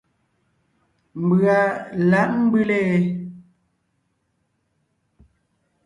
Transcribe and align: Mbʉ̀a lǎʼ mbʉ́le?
Mbʉ̀a 1.27 1.59
lǎʼ 2.09 2.31
mbʉ́le? 2.43 2.71